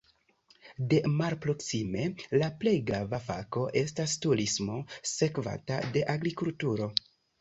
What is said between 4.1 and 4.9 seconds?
turismo,